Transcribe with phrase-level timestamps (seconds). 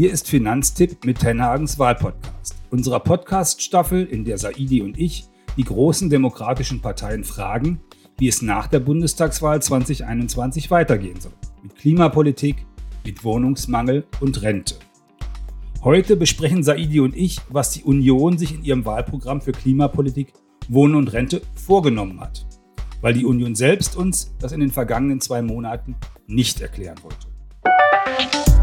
[0.00, 6.08] Hier ist Finanztipp mit Tenhagens Wahlpodcast, unserer Podcast-Staffel, in der Saidi und ich die großen
[6.08, 7.82] demokratischen Parteien fragen,
[8.16, 11.34] wie es nach der Bundestagswahl 2021 weitergehen soll.
[11.62, 12.64] Mit Klimapolitik,
[13.04, 14.76] mit Wohnungsmangel und Rente.
[15.84, 20.32] Heute besprechen Saidi und ich, was die Union sich in ihrem Wahlprogramm für Klimapolitik,
[20.70, 22.46] Wohnen und Rente vorgenommen hat.
[23.02, 25.94] Weil die Union selbst uns das in den vergangenen zwei Monaten
[26.26, 28.59] nicht erklären wollte.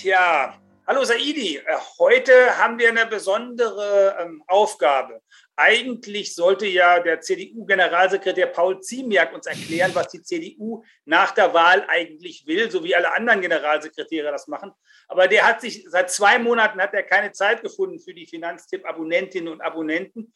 [0.00, 0.54] Tja,
[0.86, 1.56] hallo Saidi.
[1.56, 1.62] Äh,
[1.98, 5.20] heute haben wir eine besondere ähm, Aufgabe.
[5.56, 11.84] Eigentlich sollte ja der CDU-Generalsekretär Paul Ziemiak uns erklären, was die CDU nach der Wahl
[11.88, 14.70] eigentlich will, so wie alle anderen Generalsekretäre das machen.
[15.08, 19.52] Aber der hat sich seit zwei Monaten hat er keine Zeit gefunden für die Finanztipp-Abonnentinnen
[19.52, 20.32] und Abonnenten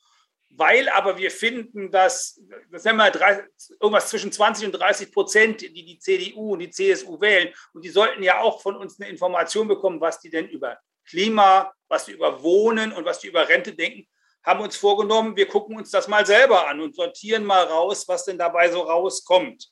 [0.54, 3.46] weil aber wir finden, dass, das nennen wir
[3.80, 7.88] irgendwas zwischen 20 und 30 Prozent, die die CDU und die CSU wählen, und die
[7.88, 12.12] sollten ja auch von uns eine Information bekommen, was die denn über Klima, was die
[12.12, 14.06] über Wohnen und was die über Rente denken,
[14.44, 18.24] haben uns vorgenommen, wir gucken uns das mal selber an und sortieren mal raus, was
[18.24, 19.68] denn dabei so rauskommt.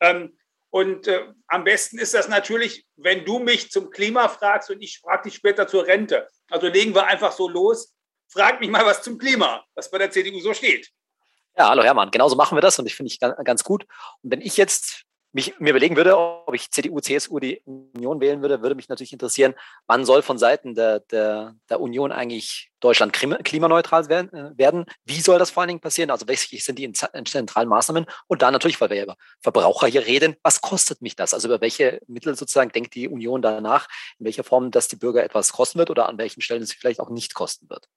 [0.00, 0.38] Ähm,
[0.70, 5.00] und äh, am besten ist das natürlich, wenn du mich zum Klima fragst und ich
[5.00, 6.28] frage dich später zur Rente.
[6.48, 7.94] Also legen wir einfach so los
[8.32, 10.90] frag mich mal was zum Klima, was bei der CDU so steht.
[11.56, 13.86] Ja, hallo Hermann, genauso machen wir das und ich finde ich ganz gut.
[14.22, 18.42] Und wenn ich jetzt mich, mir überlegen würde, ob ich CDU, CSU die Union wählen
[18.42, 19.54] würde, würde mich natürlich interessieren,
[19.86, 24.84] wann soll von Seiten der, der, der Union eigentlich Deutschland klimaneutral werden, werden?
[25.04, 26.10] Wie soll das vor allen Dingen passieren?
[26.10, 28.06] Also welche sind die zentralen Maßnahmen?
[28.26, 31.32] Und dann natürlich, weil wir über Verbraucher hier reden, was kostet mich das?
[31.32, 33.88] Also über welche Mittel sozusagen denkt die Union danach,
[34.18, 37.00] in welcher Form das die Bürger etwas kosten wird oder an welchen Stellen es vielleicht
[37.00, 37.88] auch nicht kosten wird?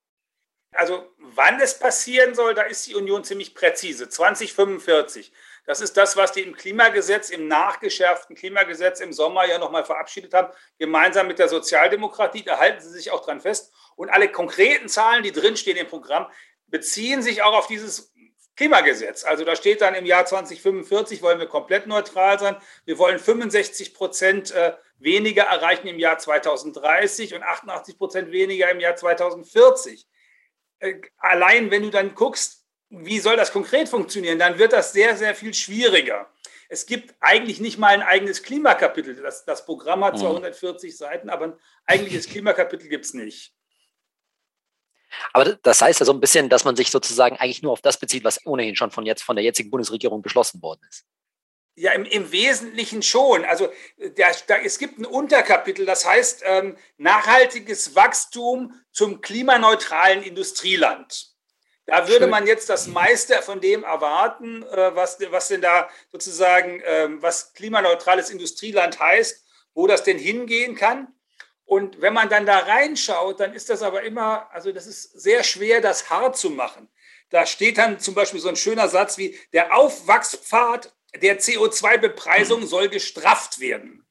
[0.76, 4.10] Also wann es passieren soll, da ist die Union ziemlich präzise.
[4.10, 5.32] 2045.
[5.66, 10.34] Das ist das, was die im Klimagesetz, im nachgeschärften Klimagesetz im Sommer ja nochmal verabschiedet
[10.34, 12.44] haben, gemeinsam mit der Sozialdemokratie.
[12.44, 13.74] Da halten sie sich auch dran fest.
[13.96, 16.28] Und alle konkreten Zahlen, die drinstehen im Programm,
[16.68, 18.14] beziehen sich auch auf dieses
[18.56, 19.26] Klimagesetz.
[19.26, 22.56] Also da steht dann im Jahr 2045 wollen wir komplett neutral sein.
[22.86, 28.80] Wir wollen 65 Prozent äh, weniger erreichen im Jahr 2030 und 88 Prozent weniger im
[28.80, 30.08] Jahr 2040.
[30.80, 35.18] Äh, allein wenn du dann guckst, wie soll das konkret funktionieren, dann wird das sehr,
[35.18, 36.30] sehr viel schwieriger.
[36.70, 39.16] Es gibt eigentlich nicht mal ein eigenes Klimakapitel.
[39.16, 40.96] Das, das Programm hat zwar 140 mhm.
[40.96, 41.54] Seiten, aber ein
[41.86, 43.54] eigentliches Klimakapitel gibt es nicht.
[45.34, 48.00] Aber das heißt ja so ein bisschen, dass man sich sozusagen eigentlich nur auf das
[48.00, 51.06] bezieht, was ohnehin schon von jetzt von der jetzigen Bundesregierung beschlossen worden ist.
[51.78, 53.44] Ja, im, im Wesentlichen schon.
[53.44, 61.36] Also der, der, es gibt ein Unterkapitel, das heißt ähm, nachhaltiges Wachstum zum klimaneutralen Industrieland.
[61.86, 66.82] Da würde man jetzt das meiste von dem erwarten, äh, was, was denn da sozusagen,
[66.82, 71.14] äh, was klimaneutrales Industrieland heißt, wo das denn hingehen kann.
[71.66, 75.44] Und wenn man dann da reinschaut, dann ist das aber immer, also das ist sehr
[75.44, 76.90] schwer, das hart zu machen.
[77.30, 82.90] Da steht dann zum Beispiel so ein schöner Satz wie, der Aufwachspfad der CO2-Bepreisung soll
[82.90, 84.06] gestrafft werden.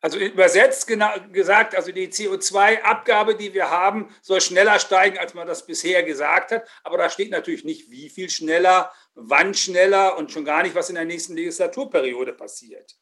[0.00, 5.66] Also übersetzt gesagt, also die CO2-Abgabe, die wir haben, soll schneller steigen, als man das
[5.66, 6.68] bisher gesagt hat.
[6.84, 10.88] Aber da steht natürlich nicht, wie viel schneller, wann schneller und schon gar nicht, was
[10.88, 12.94] in der nächsten Legislaturperiode passiert.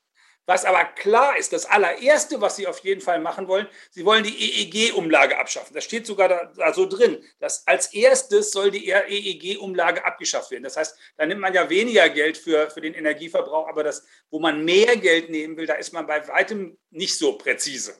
[0.47, 4.23] Was aber klar ist, das allererste, was Sie auf jeden Fall machen wollen, Sie wollen
[4.23, 5.75] die EEG-Umlage abschaffen.
[5.75, 7.23] Das steht sogar da, da, so drin.
[7.41, 10.63] Dass als erstes soll die EEG-Umlage abgeschafft werden.
[10.63, 14.39] Das heißt, da nimmt man ja weniger Geld für, für den Energieverbrauch, aber das, wo
[14.39, 17.97] man mehr Geld nehmen will, da ist man bei weitem nicht so präzise.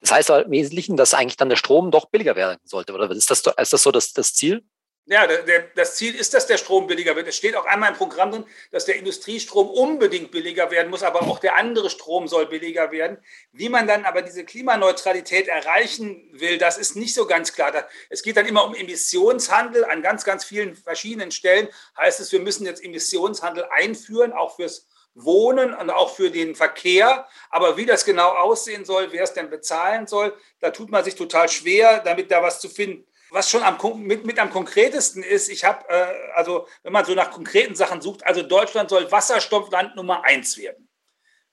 [0.00, 3.30] Das heißt im Wesentlichen, dass eigentlich dann der Strom doch billiger werden sollte, oder ist
[3.30, 4.64] das, ist das so das, das Ziel?
[5.10, 7.26] Ja, der, das Ziel ist, dass der Strom billiger wird.
[7.26, 11.22] Es steht auch einmal im Programm drin, dass der Industriestrom unbedingt billiger werden muss, aber
[11.22, 13.16] auch der andere Strom soll billiger werden.
[13.52, 17.72] Wie man dann aber diese Klimaneutralität erreichen will, das ist nicht so ganz klar.
[18.10, 21.68] Es geht dann immer um Emissionshandel an ganz, ganz vielen verschiedenen Stellen.
[21.96, 27.26] Heißt es, wir müssen jetzt Emissionshandel einführen, auch fürs Wohnen und auch für den Verkehr.
[27.48, 31.14] Aber wie das genau aussehen soll, wer es denn bezahlen soll, da tut man sich
[31.14, 33.06] total schwer, damit da was zu finden.
[33.30, 37.14] Was schon am, mit, mit am konkretesten ist, ich habe, äh, also wenn man so
[37.14, 40.88] nach konkreten Sachen sucht, also Deutschland soll Wasserstoffland Nummer eins werden.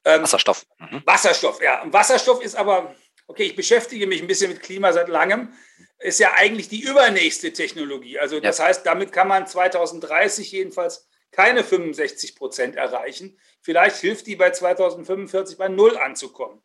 [0.06, 0.66] Ähm, Wasserstoff.
[0.78, 1.02] Mhm.
[1.06, 1.82] Wasserstoff, ja.
[1.82, 2.96] Und Wasserstoff ist aber,
[3.28, 5.54] okay, ich beschäftige mich ein bisschen mit Klima seit langem,
[6.00, 8.20] ist ja eigentlich die übernächste Technologie.
[8.20, 8.66] Also das ja.
[8.66, 13.38] heißt, damit kann man 2030 jedenfalls keine 65 Prozent erreichen.
[13.62, 16.62] Vielleicht hilft die bei 2045 bei Null anzukommen.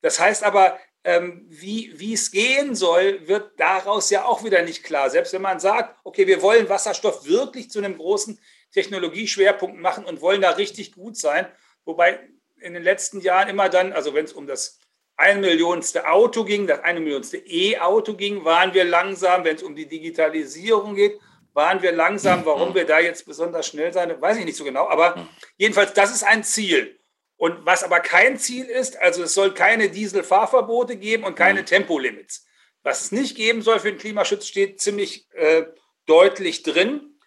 [0.00, 4.82] Das heißt aber, ähm, wie, wie es gehen soll, wird daraus ja auch wieder nicht
[4.82, 5.10] klar.
[5.10, 8.40] Selbst wenn man sagt, okay, wir wollen Wasserstoff wirklich zu einem großen
[8.72, 11.46] Technologieschwerpunkt machen und wollen da richtig gut sein,
[11.84, 12.18] wobei
[12.60, 14.80] in den letzten Jahren immer dann, also wenn es um das
[15.16, 19.76] ein Millionste Auto ging, das eine Millionste E-Auto ging, waren wir langsam, wenn es um
[19.76, 21.20] die Digitalisierung geht,
[21.52, 22.44] waren wir langsam.
[22.44, 24.88] Warum wir da jetzt besonders schnell sein, weiß ich nicht so genau.
[24.88, 26.98] Aber jedenfalls, das ist ein Ziel.
[27.36, 32.46] Und was aber kein Ziel ist, also es soll keine Dieselfahrverbote geben und keine Tempolimits.
[32.82, 35.64] Was es nicht geben soll für den Klimaschutz, steht ziemlich äh,
[36.06, 37.18] deutlich drin.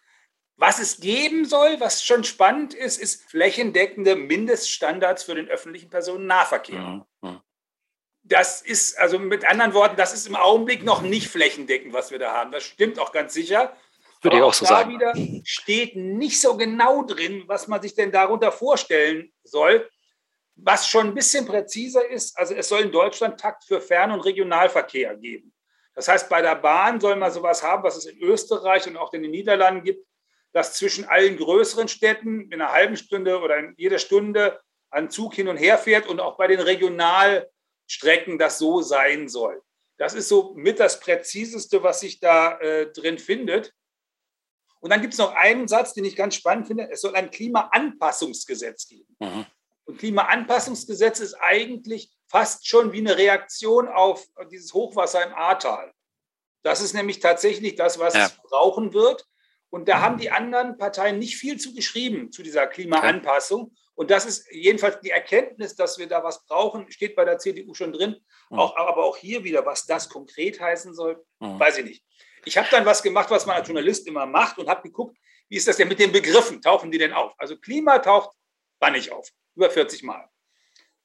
[0.56, 7.06] Was es geben soll, was schon spannend ist, ist flächendeckende Mindeststandards für den öffentlichen Personennahverkehr.
[7.21, 7.42] Mhm.
[8.24, 12.19] Das ist, also mit anderen Worten, das ist im Augenblick noch nicht flächendeckend, was wir
[12.19, 12.51] da haben.
[12.51, 13.75] Das stimmt auch ganz sicher.
[14.21, 14.94] Würde ich auch so da sagen.
[14.94, 15.13] wieder
[15.44, 19.89] steht nicht so genau drin, was man sich denn darunter vorstellen soll.
[20.59, 24.21] Was schon ein bisschen präziser ist, also es soll in Deutschland Takt für Fern- und
[24.21, 25.54] Regionalverkehr geben.
[25.94, 29.13] Das heißt, bei der Bahn soll man sowas haben, was es in Österreich und auch
[29.13, 30.06] in den Niederlanden gibt,
[30.51, 34.59] dass zwischen allen größeren Städten in einer halben Stunde oder in jeder Stunde
[34.89, 39.62] ein Zug hin und her fährt und auch bei den Regionalstrecken das so sein soll.
[39.98, 43.74] Das ist so mit das Präziseste, was sich da äh, drin findet.
[44.80, 46.89] Und dann gibt es noch einen Satz, den ich ganz spannend finde.
[46.92, 49.15] Es soll ein Klimaanpassungsgesetz geben.
[49.19, 49.45] Mhm.
[49.88, 55.94] Und Klimaanpassungsgesetz ist eigentlich fast schon wie eine Reaktion auf dieses Hochwasser im Ahrtal.
[56.62, 58.25] Das ist nämlich tatsächlich das, was ja.
[58.25, 59.25] es brauchen wird.
[59.69, 63.75] Und da haben die anderen Parteien nicht viel zu geschrieben zu dieser Klimaanpassung.
[63.95, 67.74] Und das ist jedenfalls die Erkenntnis, dass wir da was brauchen, steht bei der CDU
[67.74, 68.18] schon drin.
[68.50, 68.60] Mhm.
[68.60, 71.60] Auch, aber auch hier wieder, was das konkret heißen soll, mhm.
[71.60, 72.04] weiß ich nicht.
[72.44, 75.18] Ich habe dann was gemacht, was man als Journalist immer macht und habe geguckt,
[75.48, 76.62] wie ist das denn mit den Begriffen?
[76.62, 77.33] Tauchen die denn auf?
[77.38, 78.36] Also Klima taucht
[78.80, 80.30] wann nicht auf über 40 Mal.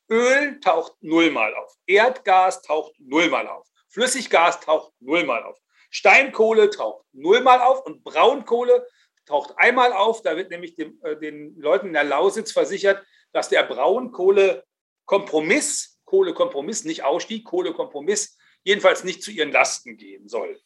[0.08, 1.74] Öl taucht nullmal auf.
[1.86, 3.66] Erdgas taucht nullmal auf.
[3.88, 5.58] Flüssiggas taucht nullmal auf.
[5.90, 8.86] Steinkohle taucht nullmal auf und Braunkohle
[9.26, 10.22] taucht einmal auf.
[10.22, 16.84] Da wird nämlich dem, äh, den Leuten in der Lausitz versichert, dass der Braunkohle-Kompromiss, Kohlekompromiss,
[16.84, 20.60] nicht Ausstieg, Kohlekompromiss, jedenfalls nicht zu ihren Lasten gehen soll.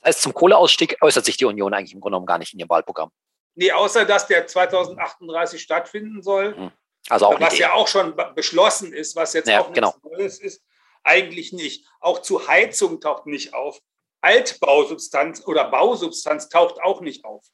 [0.00, 2.58] Das heißt, zum Kohleausstieg äußert sich die Union eigentlich im Grunde genommen gar nicht in
[2.60, 3.10] ihrem Wahlprogramm.
[3.54, 6.54] Nee, außer dass der 2038 stattfinden soll.
[6.56, 6.70] Hm.
[7.08, 9.94] Also auch was ja auch schon beschlossen ist, was jetzt ja, auch nichts genau.
[10.02, 10.62] Neues ist,
[11.02, 11.86] eigentlich nicht.
[12.00, 13.80] Auch zu Heizung taucht nicht auf.
[14.22, 17.44] Altbausubstanz oder Bausubstanz taucht auch nicht auf.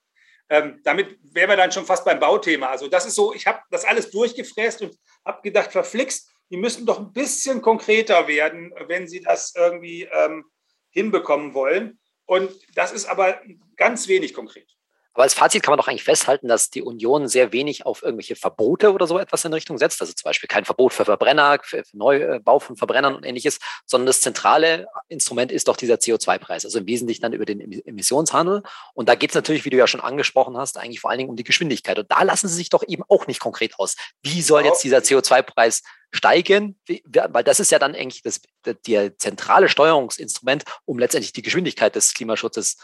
[0.48, 2.68] Ähm, damit wären wir dann schon fast beim Bauthema.
[2.68, 6.86] Also das ist so, ich habe das alles durchgefräst und habe gedacht, verflixt, die müssen
[6.86, 10.44] doch ein bisschen konkreter werden, wenn sie das irgendwie ähm,
[10.90, 12.00] hinbekommen wollen.
[12.26, 13.40] Und das ist aber
[13.76, 14.68] ganz wenig konkret.
[15.14, 18.36] Aber als Fazit kann man doch eigentlich festhalten, dass die Union sehr wenig auf irgendwelche
[18.36, 20.00] Verbote oder so etwas in Richtung setzt.
[20.00, 24.20] Also zum Beispiel kein Verbot für Verbrenner, für Neubau von Verbrennern und ähnliches, sondern das
[24.20, 28.62] zentrale Instrument ist doch dieser CO2-Preis, also im Wesentlichen dann über den Emissionshandel.
[28.94, 31.30] Und da geht es natürlich, wie du ja schon angesprochen hast, eigentlich vor allen Dingen
[31.30, 31.98] um die Geschwindigkeit.
[31.98, 33.96] Und da lassen sie sich doch eben auch nicht konkret aus.
[34.22, 35.82] Wie soll jetzt dieser CO2-Preis
[36.12, 36.78] steigen?
[36.86, 38.76] Weil das ist ja dann eigentlich das, das,
[39.18, 42.76] zentrale Steuerungsinstrument, um letztendlich die Geschwindigkeit des Klimaschutzes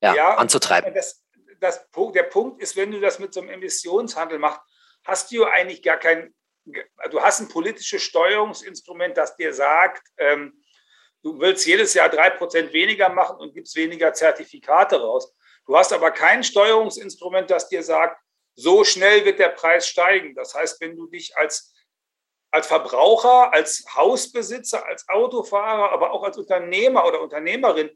[0.00, 0.94] ja, ja, anzutreiben.
[0.94, 1.23] Das,
[1.64, 4.60] das, der Punkt ist, wenn du das mit so einem Emissionshandel machst,
[5.04, 6.34] hast du eigentlich gar kein,
[6.64, 10.62] du hast ein politisches Steuerungsinstrument, das dir sagt, ähm,
[11.22, 15.34] du willst jedes Jahr drei Prozent weniger machen und gibst weniger Zertifikate raus.
[15.66, 18.20] Du hast aber kein Steuerungsinstrument, das dir sagt,
[18.54, 20.34] so schnell wird der Preis steigen.
[20.34, 21.74] Das heißt, wenn du dich als,
[22.50, 27.90] als Verbraucher, als Hausbesitzer, als Autofahrer, aber auch als Unternehmer oder Unternehmerin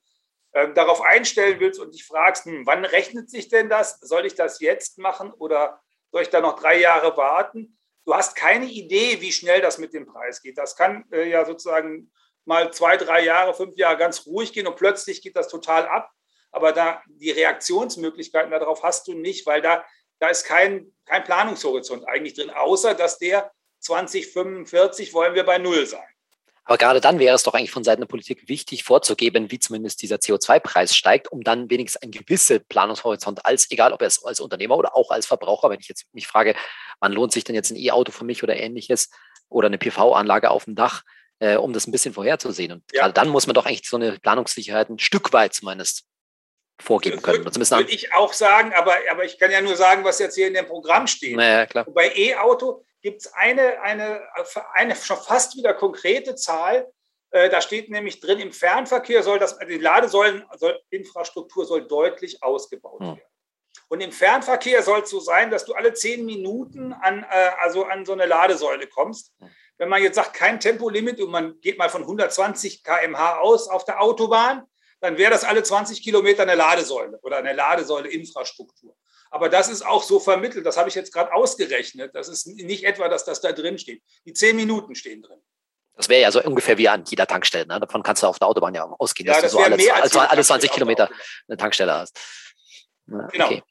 [0.53, 3.99] äh, darauf einstellen willst und dich fragst, hm, wann rechnet sich denn das?
[4.01, 7.79] Soll ich das jetzt machen oder soll ich da noch drei Jahre warten?
[8.05, 10.57] Du hast keine Idee, wie schnell das mit dem Preis geht.
[10.57, 12.11] Das kann äh, ja sozusagen
[12.47, 16.11] mal zwei, drei Jahre, fünf Jahre ganz ruhig gehen und plötzlich geht das total ab.
[16.51, 19.85] Aber da die Reaktionsmöglichkeiten darauf hast du nicht, weil da,
[20.19, 25.85] da ist kein, kein Planungshorizont eigentlich drin, außer dass der 2045 wollen wir bei Null
[25.85, 26.09] sein.
[26.69, 30.03] Aber gerade dann wäre es doch eigentlich von Seiten der Politik wichtig vorzugeben, wie zumindest
[30.03, 34.39] dieser CO2-Preis steigt, um dann wenigstens einen gewissen Planungshorizont als, egal ob er es als
[34.39, 36.55] Unternehmer oder auch als Verbraucher, wenn ich jetzt mich frage,
[37.01, 39.09] wann lohnt sich denn jetzt ein E-Auto für mich oder ähnliches
[39.49, 41.05] oder eine PV-Anlage auf dem Dach,
[41.39, 42.73] äh, um das ein bisschen vorherzusehen.
[42.73, 43.01] Und ja.
[43.01, 46.05] gerade dann muss man doch eigentlich so eine Planungssicherheit ein Stück weit zumindest
[46.79, 47.47] vorgeben können.
[47.47, 50.49] Würde, würde ich auch sagen, aber, aber ich kann ja nur sagen, was jetzt hier
[50.49, 51.35] in dem Programm steht.
[51.35, 51.87] Naja, klar.
[51.87, 54.23] Bei E-Auto gibt es eine, eine,
[54.75, 56.91] eine schon fast wieder konkrete Zahl.
[57.31, 63.07] Äh, da steht nämlich drin, im Fernverkehr soll das, die Ladesäuleninfrastruktur soll deutlich ausgebaut hm.
[63.07, 63.23] werden.
[63.89, 67.85] Und im Fernverkehr soll es so sein, dass du alle zehn Minuten an, äh, also
[67.85, 69.33] an so eine Ladesäule kommst.
[69.39, 69.51] Hm.
[69.79, 73.85] Wenn man jetzt sagt, kein Tempolimit und man geht mal von 120 km/h aus auf
[73.85, 74.65] der Autobahn,
[75.01, 78.97] dann wäre das alle 20 Kilometer eine Ladesäule oder eine Ladesäule-Infrastruktur.
[79.31, 82.15] Aber das ist auch so vermittelt, das habe ich jetzt gerade ausgerechnet.
[82.15, 84.03] Das ist nicht etwa, dass das da drin steht.
[84.25, 85.41] Die zehn Minuten stehen drin.
[85.95, 87.67] Das wäre ja so ungefähr wie an jeder Tankstelle.
[87.67, 87.81] Ne?
[87.81, 90.31] Davon kannst du auf der Autobahn ja ausgehen, ja, dass das du so alle, alle,
[90.31, 91.11] alle 20 Kilometer
[91.49, 92.19] eine Tankstelle hast.
[93.09, 93.47] Ja, genau.
[93.47, 93.63] Okay.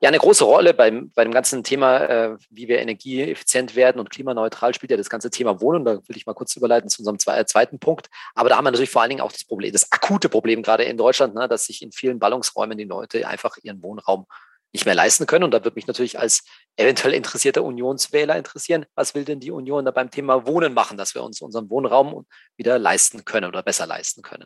[0.00, 4.10] Ja, eine große Rolle beim, bei dem ganzen Thema, äh, wie wir energieeffizient werden und
[4.10, 5.84] klimaneutral, spielt ja das ganze Thema Wohnen.
[5.84, 8.08] Da will ich mal kurz überleiten zu unserem zwei, äh, zweiten Punkt.
[8.34, 10.84] Aber da haben wir natürlich vor allen Dingen auch das Problem, das akute Problem gerade
[10.84, 14.26] in Deutschland, ne, dass sich in vielen Ballungsräumen die Leute einfach ihren Wohnraum
[14.72, 15.44] nicht mehr leisten können.
[15.44, 16.44] Und da würde mich natürlich als
[16.76, 21.14] eventuell interessierter Unionswähler interessieren, was will denn die Union da beim Thema Wohnen machen, dass
[21.14, 24.44] wir uns unseren Wohnraum wieder leisten können oder besser leisten können?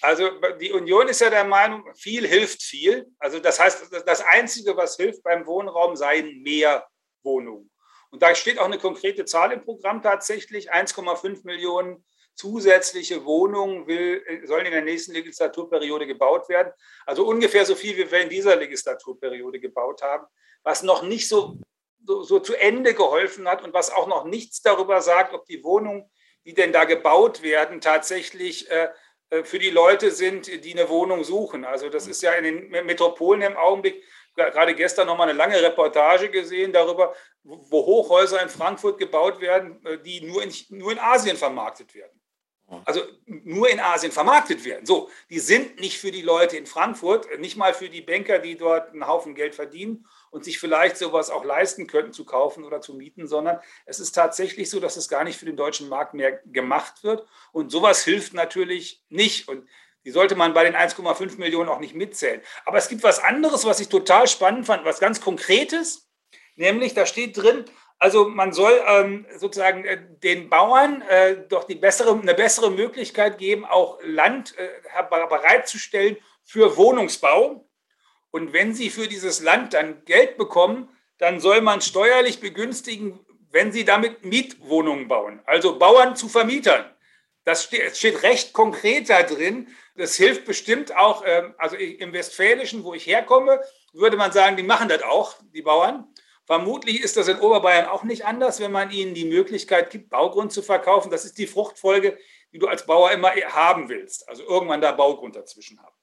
[0.00, 0.30] Also
[0.60, 3.06] die Union ist ja der Meinung, viel hilft viel.
[3.18, 6.86] Also das heißt, das Einzige, was hilft beim Wohnraum, seien mehr
[7.22, 7.70] Wohnungen.
[8.10, 12.04] Und da steht auch eine konkrete Zahl im Programm tatsächlich, 1,5 Millionen
[12.36, 16.72] zusätzliche Wohnungen will, sollen in der nächsten Legislaturperiode gebaut werden.
[17.06, 20.26] Also ungefähr so viel, wie wir in dieser Legislaturperiode gebaut haben,
[20.62, 21.58] was noch nicht so,
[22.04, 25.64] so, so zu Ende geholfen hat und was auch noch nichts darüber sagt, ob die
[25.64, 26.10] Wohnungen,
[26.44, 28.88] die denn da gebaut werden, tatsächlich äh,
[29.30, 31.64] äh für die Leute sind, die eine Wohnung suchen.
[31.64, 35.60] Also das ist ja in den Metropolen im Augenblick gerade gestern noch mal eine lange
[35.62, 40.98] Reportage gesehen darüber, wo Hochhäuser in Frankfurt gebaut werden, äh, die nur in, nur in
[40.98, 42.15] Asien vermarktet werden
[42.84, 44.86] also nur in Asien vermarktet werden.
[44.86, 48.56] So, die sind nicht für die Leute in Frankfurt, nicht mal für die Banker, die
[48.56, 52.80] dort einen Haufen Geld verdienen und sich vielleicht sowas auch leisten könnten zu kaufen oder
[52.80, 56.14] zu mieten, sondern es ist tatsächlich so, dass es gar nicht für den deutschen Markt
[56.14, 57.26] mehr gemacht wird.
[57.52, 59.48] Und sowas hilft natürlich nicht.
[59.48, 59.68] Und
[60.04, 62.40] die sollte man bei den 1,5 Millionen auch nicht mitzählen.
[62.64, 66.08] Aber es gibt was anderes, was ich total spannend fand, was ganz Konkretes,
[66.56, 67.64] nämlich da steht drin,
[67.98, 73.38] also man soll ähm, sozusagen äh, den Bauern äh, doch die bessere, eine bessere Möglichkeit
[73.38, 74.68] geben, auch Land äh,
[75.28, 77.66] bereitzustellen für Wohnungsbau.
[78.30, 83.18] Und wenn sie für dieses Land dann Geld bekommen, dann soll man steuerlich begünstigen,
[83.50, 85.40] wenn sie damit Mietwohnungen bauen.
[85.46, 86.84] Also Bauern zu Vermietern.
[87.44, 89.68] Das steht, steht recht konkret da drin.
[89.94, 93.62] Das hilft bestimmt auch, ähm, also im Westfälischen, wo ich herkomme,
[93.94, 96.12] würde man sagen, die machen das auch, die Bauern.
[96.46, 100.52] Vermutlich ist das in Oberbayern auch nicht anders, wenn man ihnen die Möglichkeit gibt, Baugrund
[100.52, 101.10] zu verkaufen.
[101.10, 102.16] Das ist die Fruchtfolge,
[102.52, 104.28] die du als Bauer immer haben willst.
[104.28, 105.94] Also irgendwann da Baugrund dazwischen haben.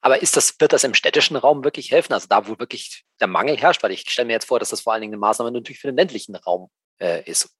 [0.00, 2.12] Aber ist das, wird das im städtischen Raum wirklich helfen?
[2.12, 3.82] Also da, wo wirklich der Mangel herrscht?
[3.82, 5.88] Weil ich stelle mir jetzt vor, dass das vor allen Dingen eine Maßnahme natürlich für
[5.88, 6.70] den ländlichen Raum
[7.00, 7.50] äh, ist.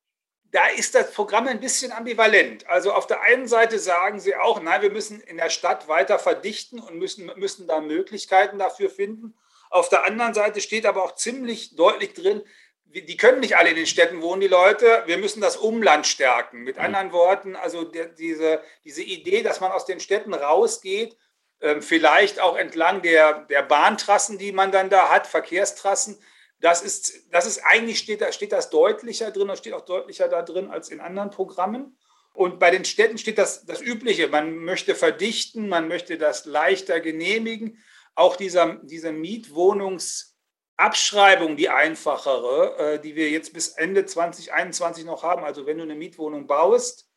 [0.52, 2.68] Da ist das Programm ein bisschen ambivalent.
[2.68, 6.18] Also auf der einen Seite sagen sie auch, nein, wir müssen in der Stadt weiter
[6.18, 9.34] verdichten und müssen, müssen da Möglichkeiten dafür finden.
[9.72, 12.42] Auf der anderen Seite steht aber auch ziemlich deutlich drin,
[12.84, 15.02] die können nicht alle in den Städten wohnen, die Leute.
[15.06, 16.58] Wir müssen das Umland stärken.
[16.58, 16.82] Mit mhm.
[16.82, 21.16] anderen Worten, also diese, diese Idee, dass man aus den Städten rausgeht,
[21.60, 26.18] äh, vielleicht auch entlang der, der Bahntrassen, die man dann da hat, Verkehrstrassen,
[26.60, 30.28] das ist, das ist eigentlich steht, da steht das deutlicher drin und steht auch deutlicher
[30.28, 31.96] da drin als in anderen Programmen.
[32.34, 34.28] Und bei den Städten steht das, das Übliche.
[34.28, 37.82] Man möchte verdichten, man möchte das leichter genehmigen
[38.14, 45.44] auch dieser, diese Mietwohnungsabschreibung, die einfachere, äh, die wir jetzt bis Ende 2021 noch haben.
[45.44, 47.08] Also wenn du eine Mietwohnung baust,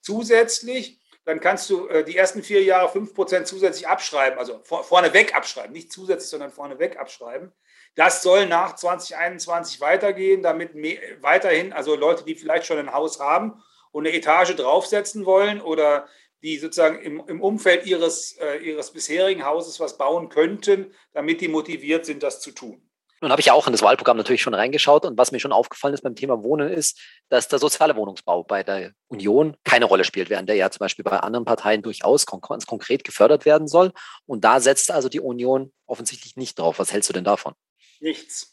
[0.00, 5.72] zusätzlich, dann kannst du äh, die ersten vier Jahre 5% zusätzlich abschreiben, also vorneweg abschreiben,
[5.72, 7.52] nicht zusätzlich, sondern vorneweg abschreiben.
[7.94, 13.20] Das soll nach 2021 weitergehen, damit mehr, weiterhin, also Leute, die vielleicht schon ein Haus
[13.20, 16.08] haben und eine Etage draufsetzen wollen oder
[16.42, 21.48] die sozusagen im, im Umfeld ihres, äh, ihres bisherigen Hauses was bauen könnten, damit die
[21.48, 22.82] motiviert sind, das zu tun.
[23.20, 25.52] Nun habe ich ja auch in das Wahlprogramm natürlich schon reingeschaut und was mir schon
[25.52, 30.02] aufgefallen ist beim Thema Wohnen ist, dass der soziale Wohnungsbau bei der Union keine Rolle
[30.02, 33.92] spielt, während der ja zum Beispiel bei anderen Parteien durchaus kon konkret gefördert werden soll.
[34.26, 36.80] Und da setzt also die Union offensichtlich nicht drauf.
[36.80, 37.54] Was hältst du denn davon?
[38.00, 38.52] Nichts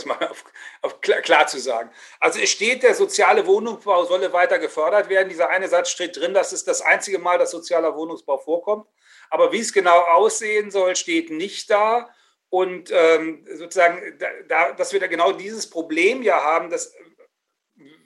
[0.00, 0.44] das mal auf,
[0.82, 1.90] auf klar, klar, zu sagen.
[2.18, 5.28] Also es steht, der soziale Wohnungsbau solle weiter gefördert werden.
[5.28, 8.86] Dieser eine Satz steht drin, das ist das einzige Mal, dass sozialer Wohnungsbau vorkommt.
[9.30, 12.10] Aber wie es genau aussehen soll, steht nicht da.
[12.48, 16.92] Und ähm, sozusagen, da, dass wir da genau dieses Problem ja haben, das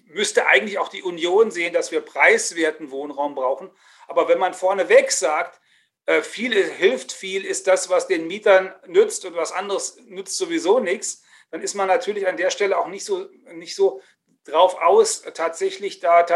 [0.04, 3.70] müsste eigentlich auch die Union sehen, dass wir preiswerten Wohnraum brauchen.
[4.06, 5.60] Aber wenn man vorneweg sagt,
[6.06, 10.78] äh, viel hilft viel, ist das, was den Mietern nützt und was anderes nützt sowieso
[10.78, 11.22] nichts,
[11.54, 14.00] dann ist man natürlich an der Stelle auch nicht so, nicht so
[14.42, 16.26] drauf aus, tatsächlich da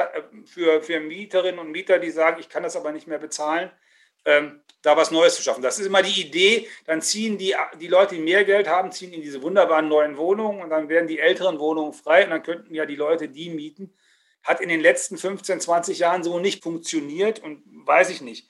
[0.45, 3.73] für, für Mieterinnen und Mieter, die sagen, ich kann das aber nicht mehr bezahlen,
[4.25, 5.61] ähm, da was Neues zu schaffen.
[5.61, 9.13] Das ist immer die Idee, dann ziehen die, die Leute, die mehr Geld haben, ziehen
[9.13, 12.73] in diese wunderbaren neuen Wohnungen und dann werden die älteren Wohnungen frei und dann könnten
[12.73, 13.93] ja die Leute die mieten.
[14.45, 18.49] Hat in den letzten 15, 20 Jahren so nicht funktioniert und weiß ich nicht.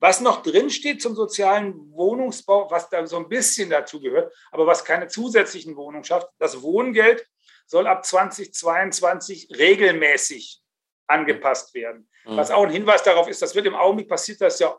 [0.00, 4.84] Was noch drinsteht zum sozialen Wohnungsbau, was da so ein bisschen dazu gehört, aber was
[4.84, 7.26] keine zusätzlichen Wohnungen schafft, das Wohngeld
[7.66, 10.60] soll ab 2022 regelmäßig
[11.08, 12.08] angepasst werden.
[12.24, 12.36] Mhm.
[12.36, 14.78] Was auch ein Hinweis darauf ist, das wird im Augenblick passiert das ja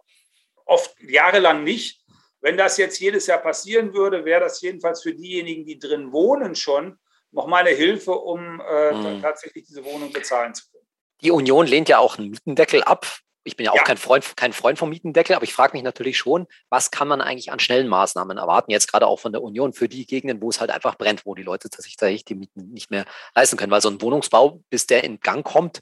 [0.66, 2.02] oft jahrelang nicht.
[2.42, 6.56] Wenn das jetzt jedes Jahr passieren würde, wäre das jedenfalls für diejenigen, die drin wohnen,
[6.56, 6.98] schon
[7.32, 9.22] nochmal eine Hilfe, um äh, mhm.
[9.22, 10.86] tatsächlich diese Wohnung bezahlen zu können.
[11.22, 13.06] Die Union lehnt ja auch einen Mietendeckel ab.
[13.50, 13.84] Ich bin ja auch ja.
[13.84, 17.20] kein, Freund, kein Freund vom Mietendeckel, aber ich frage mich natürlich schon, was kann man
[17.20, 20.50] eigentlich an schnellen Maßnahmen erwarten, jetzt gerade auch von der Union für die Gegenden, wo
[20.50, 23.72] es halt einfach brennt, wo die Leute tatsächlich die Mieten nicht mehr leisten können.
[23.72, 25.82] Weil so ein Wohnungsbau, bis der in Gang kommt,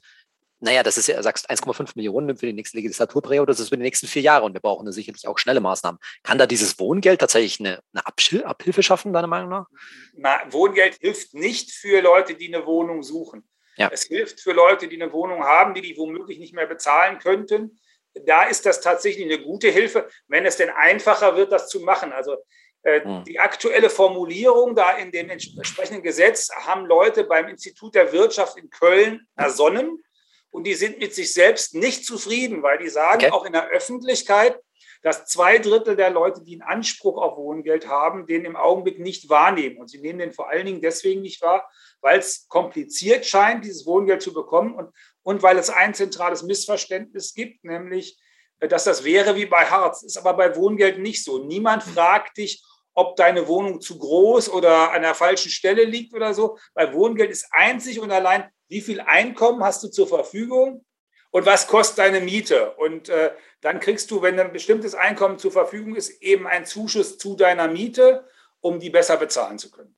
[0.60, 3.82] naja, das ist ja, sagst 1,5 Millionen für die nächste Legislaturperiode, das ist für die
[3.82, 6.00] nächsten vier Jahre und wir brauchen da sicherlich auch schnelle Maßnahmen.
[6.24, 9.66] Kann da dieses Wohngeld tatsächlich eine, eine Abhilfe schaffen, deiner Meinung nach?
[10.14, 13.48] Na, Wohngeld hilft nicht für Leute, die eine Wohnung suchen.
[13.78, 13.90] Ja.
[13.92, 17.78] Es hilft für Leute, die eine Wohnung haben, die die womöglich nicht mehr bezahlen könnten.
[18.26, 22.12] Da ist das tatsächlich eine gute Hilfe, wenn es denn einfacher wird, das zu machen.
[22.12, 22.36] Also
[22.82, 23.24] äh, hm.
[23.24, 28.68] die aktuelle Formulierung da in dem entsprechenden Gesetz haben Leute beim Institut der Wirtschaft in
[28.70, 30.02] Köln ersonnen
[30.50, 33.30] und die sind mit sich selbst nicht zufrieden, weil die sagen okay.
[33.30, 34.58] auch in der Öffentlichkeit,
[35.02, 39.28] dass zwei Drittel der Leute, die einen Anspruch auf Wohngeld haben, den im Augenblick nicht
[39.28, 39.78] wahrnehmen.
[39.78, 43.86] Und sie nehmen den vor allen Dingen deswegen nicht wahr, weil es kompliziert scheint, dieses
[43.86, 48.18] Wohngeld zu bekommen und, und weil es ein zentrales Missverständnis gibt, nämlich,
[48.60, 50.02] dass das wäre wie bei Harz.
[50.02, 51.44] Ist aber bei Wohngeld nicht so.
[51.44, 52.62] Niemand fragt dich,
[52.94, 56.58] ob deine Wohnung zu groß oder an der falschen Stelle liegt oder so.
[56.74, 60.84] Bei Wohngeld ist einzig und allein, wie viel Einkommen hast du zur Verfügung
[61.30, 62.72] und was kostet deine Miete.
[62.72, 67.18] Und äh, dann kriegst du, wenn ein bestimmtes Einkommen zur Verfügung ist, eben einen Zuschuss
[67.18, 68.26] zu deiner Miete,
[68.60, 69.97] um die besser bezahlen zu können.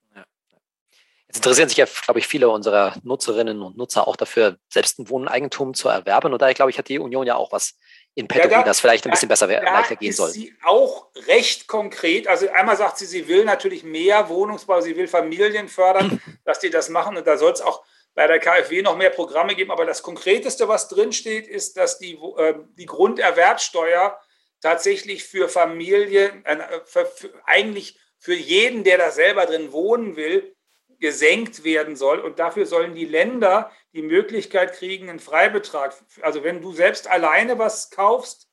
[1.31, 5.09] Jetzt interessieren sich ja, glaube ich, viele unserer Nutzerinnen und Nutzer auch dafür, selbst ein
[5.09, 6.33] Wohneigentum zu erwerben.
[6.33, 7.77] Und daher, glaube ich, hat die Union ja auch was
[8.17, 10.31] in petto, ja, da, das vielleicht ein bisschen besser da leichter gehen soll.
[10.31, 12.27] Sie auch recht konkret.
[12.27, 16.69] Also einmal sagt sie, sie will natürlich mehr Wohnungsbau, sie will Familien fördern, dass die
[16.69, 17.17] das machen.
[17.17, 17.85] Und da soll es auch
[18.15, 19.71] bei der KfW noch mehr Programme geben.
[19.71, 24.19] Aber das Konkreteste, was drinsteht, ist, dass die, äh, die Grunderwerbsteuer
[24.61, 30.57] tatsächlich für Familien, äh, für, für, eigentlich für jeden, der da selber drin wohnen will,
[31.01, 32.21] gesenkt werden soll.
[32.21, 35.95] Und dafür sollen die Länder die Möglichkeit kriegen, einen Freibetrag.
[36.23, 38.49] Also wenn du selbst alleine was kaufst,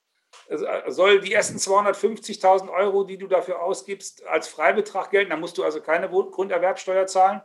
[0.88, 5.31] soll die ersten 250.000 Euro, die du dafür ausgibst, als Freibetrag gelten.
[5.31, 7.41] Da musst du also keine Grunderwerbsteuer zahlen.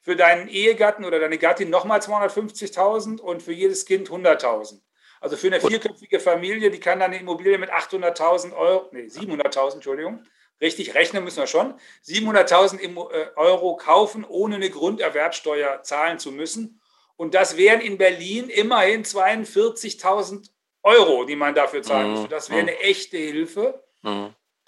[0.00, 4.80] Für deinen Ehegatten oder deine Gattin nochmal 250.000 und für jedes Kind 100.000.
[5.20, 9.74] Also für eine vierköpfige Familie, die kann dann eine Immobilie mit 800.000 Euro, nee, 700.000,
[9.74, 10.24] Entschuldigung,
[10.60, 11.74] richtig rechnen müssen wir schon,
[12.06, 12.80] 700.000
[13.12, 16.80] äh, Euro kaufen, ohne eine Grunderwerbsteuer zahlen zu müssen.
[17.16, 20.50] Und das wären in Berlin immerhin 42.000
[20.82, 22.28] Euro, die man dafür zahlen müsste.
[22.28, 23.82] Das wäre eine echte Hilfe.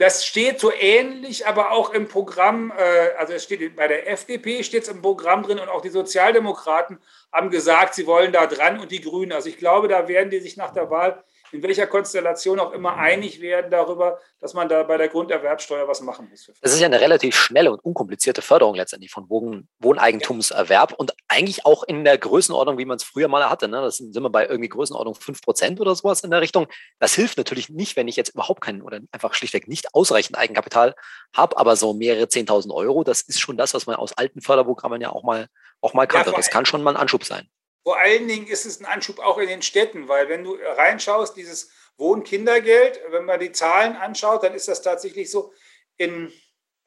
[0.01, 4.63] Das steht so ähnlich, aber auch im Programm, äh, also es steht bei der FDP
[4.65, 6.99] steht es im Programm drin und auch die Sozialdemokraten
[7.31, 9.33] haben gesagt, sie wollen da dran und die Grünen.
[9.33, 12.97] Also ich glaube, da werden die sich nach der Wahl in welcher Konstellation auch immer
[12.97, 16.51] einig werden darüber, dass man da bei der Grunderwerbsteuer was machen muss.
[16.61, 21.67] Das ist ja eine relativ schnelle und unkomplizierte Förderung letztendlich von Wohn Wohneigentumserwerb und eigentlich
[21.67, 23.69] auch in der Größenordnung, wie man es früher mal hatte.
[23.69, 23.81] Ne?
[23.81, 26.67] Das sind wir bei irgendwie Größenordnung 5% oder sowas in der Richtung.
[26.99, 30.95] Das hilft natürlich nicht, wenn ich jetzt überhaupt keinen oder einfach schlichtweg nicht ausreichend Eigenkapital
[31.35, 35.01] habe, aber so mehrere 10.000 Euro, das ist schon das, was man aus alten Förderprogrammen
[35.01, 35.49] ja auch mal,
[35.81, 36.31] auch mal kannte.
[36.31, 37.49] Ja, das kann schon mal ein Anschub sein.
[37.83, 41.37] Vor allen Dingen ist es ein Anschub auch in den Städten, weil wenn du reinschaust,
[41.37, 45.53] dieses Wohnkindergeld, wenn man die Zahlen anschaut, dann ist das tatsächlich so.
[45.97, 46.33] In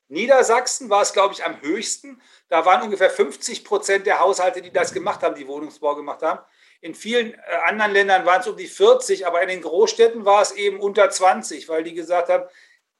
[0.08, 2.22] Niedersachsen war es, glaube ich, am höchsten.
[2.50, 6.40] Da waren ungefähr 50 Prozent der Haushalte, die das gemacht haben, die Wohnungsbau gemacht haben.
[6.82, 10.42] In vielen äh, anderen Ländern waren es um die 40, aber in den Großstädten war
[10.42, 12.46] es eben unter 20, weil die gesagt haben,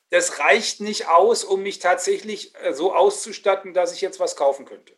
[0.10, 4.66] das reicht nicht aus, um mich tatsächlich äh, so auszustatten, dass ich jetzt was kaufen
[4.66, 4.96] könnte.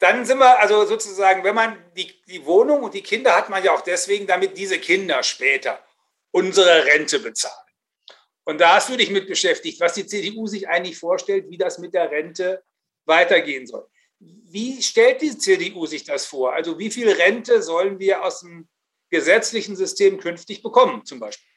[0.00, 3.62] Dann sind wir also sozusagen, wenn man die, die Wohnung und die Kinder hat man
[3.62, 5.84] ja auch deswegen, damit diese Kinder später
[6.30, 7.54] unsere Rente bezahlen.
[8.44, 11.78] Und da hast du dich mit beschäftigt, was die CDU sich eigentlich vorstellt, wie das
[11.78, 12.64] mit der Rente
[13.04, 13.86] weitergehen soll.
[14.18, 16.54] Wie stellt die CDU sich das vor?
[16.54, 18.68] Also wie viel Rente sollen wir aus dem
[19.10, 21.49] gesetzlichen System künftig bekommen, zum Beispiel?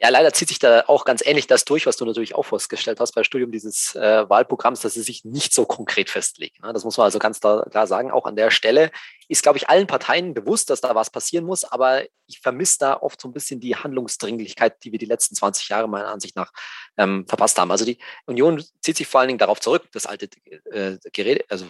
[0.00, 2.98] Ja, leider zieht sich da auch ganz ähnlich das durch, was du natürlich auch festgestellt
[2.98, 6.60] hast beim Studium dieses äh, Wahlprogramms, dass es sich nicht so konkret festlegt.
[6.62, 6.72] Ne?
[6.72, 8.10] Das muss man also ganz klar sagen.
[8.10, 8.90] Auch an der Stelle
[9.28, 12.96] ist, glaube ich, allen Parteien bewusst, dass da was passieren muss, aber ich vermisse da
[13.00, 16.50] oft so ein bisschen die Handlungsdringlichkeit, die wir die letzten 20 Jahre meiner Ansicht nach
[16.96, 17.70] ähm, verpasst haben.
[17.70, 20.28] Also die Union zieht sich vor allen Dingen darauf zurück, das alte
[20.72, 21.66] äh, Gerät, also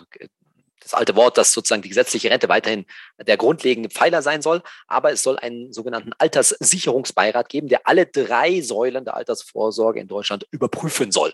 [0.85, 2.87] das alte Wort, dass sozusagen die gesetzliche Rente weiterhin
[3.18, 8.61] der grundlegende Pfeiler sein soll, aber es soll einen sogenannten Alterssicherungsbeirat geben, der alle drei
[8.61, 11.33] Säulen der Altersvorsorge in Deutschland überprüfen soll.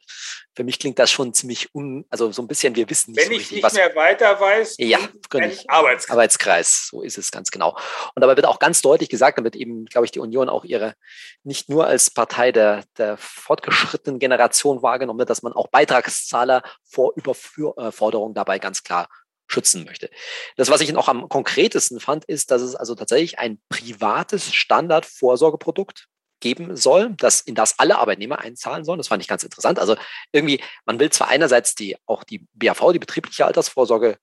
[0.54, 3.26] Für mich klingt das schon ziemlich un, also so ein bisschen, wir wissen nicht Wenn
[3.26, 6.10] so richtig, ich nicht was, mehr weiter weiß, ja, ein Arbeitskreis.
[6.10, 7.76] Arbeitskreis, so ist es ganz genau.
[8.14, 10.94] Und dabei wird auch ganz deutlich gesagt, damit eben, glaube ich, die Union auch ihre
[11.42, 17.12] nicht nur als Partei der, der fortgeschrittenen Generation wahrgenommen wird, dass man auch Beitragszahler vor
[17.16, 19.08] Überforderung dabei ganz klar
[19.50, 20.10] schützen möchte.
[20.56, 26.06] Das, was ich noch am konkretesten fand, ist, dass es also tatsächlich ein privates Standardvorsorgeprodukt
[26.40, 28.98] geben soll, das, in das alle Arbeitnehmer einzahlen sollen.
[28.98, 29.78] Das fand ich ganz interessant.
[29.78, 29.96] Also
[30.32, 34.16] irgendwie, man will zwar einerseits die, auch die BAV, die betriebliche Altersvorsorge,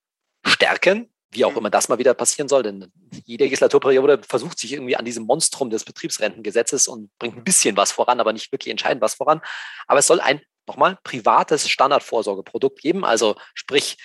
[0.46, 1.58] stärken, wie auch mhm.
[1.58, 2.92] immer das mal wieder passieren soll, denn
[3.24, 7.92] jede Legislaturperiode versucht sich irgendwie an diesem Monstrum des Betriebsrentengesetzes und bringt ein bisschen was
[7.92, 9.40] voran, aber nicht wirklich entscheidend was voran.
[9.86, 13.96] Aber es soll ein, nochmal, privates Standardvorsorgeprodukt geben, also sprich,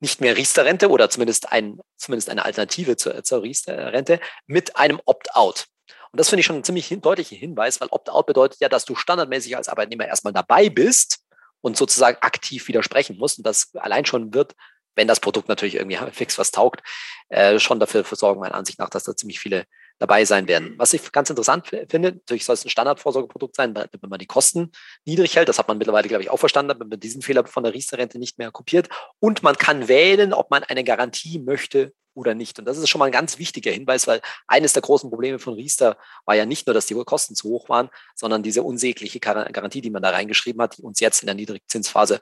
[0.00, 5.66] nicht mehr Riester-Rente oder zumindest, ein, zumindest eine Alternative zur, zur Riester-Rente mit einem Opt-out.
[6.12, 8.84] Und das finde ich schon einen ziemlich hin, deutlichen Hinweis, weil Opt-out bedeutet ja, dass
[8.84, 11.20] du standardmäßig als Arbeitnehmer erstmal dabei bist
[11.60, 13.38] und sozusagen aktiv widersprechen musst.
[13.38, 14.54] Und das allein schon wird,
[14.94, 16.82] wenn das Produkt natürlich irgendwie fix was taugt,
[17.28, 19.64] äh, schon dafür sorgen, meiner Ansicht nach, dass da ziemlich viele
[19.98, 20.74] dabei sein werden.
[20.76, 24.72] Was ich ganz interessant finde, natürlich soll es ein Standardvorsorgeprodukt sein, wenn man die Kosten
[25.04, 25.48] niedrig hält.
[25.48, 28.18] Das hat man mittlerweile, glaube ich, auch verstanden, wenn man diesen Fehler von der Riester-Rente
[28.18, 28.88] nicht mehr kopiert.
[29.20, 32.58] Und man kann wählen, ob man eine Garantie möchte oder nicht.
[32.58, 35.54] Und das ist schon mal ein ganz wichtiger Hinweis, weil eines der großen Probleme von
[35.54, 39.80] Riester war ja nicht nur, dass die Kosten zu hoch waren, sondern diese unsägliche Garantie,
[39.80, 42.20] die man da reingeschrieben hat, die uns jetzt in der Niedrigzinsphase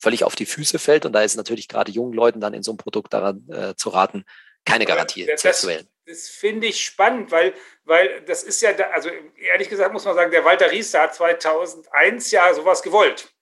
[0.00, 1.06] völlig auf die Füße fällt.
[1.06, 3.90] Und da ist natürlich gerade jungen Leuten dann in so einem Produkt daran äh, zu
[3.90, 4.24] raten,
[4.64, 8.84] keine Garantie das, zu wählen das finde ich spannend, weil, weil das ist ja, da,
[8.90, 13.32] also ehrlich gesagt muss man sagen, der Walter Riester hat 2001 ja sowas gewollt.